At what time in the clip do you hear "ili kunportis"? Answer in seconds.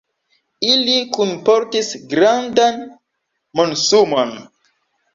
0.75-1.93